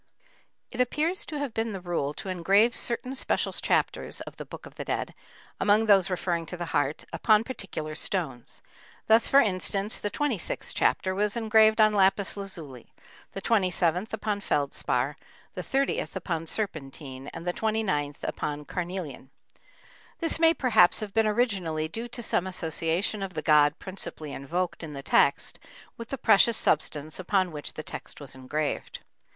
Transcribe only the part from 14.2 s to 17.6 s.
feldspar, the 30th upon serpentine, and the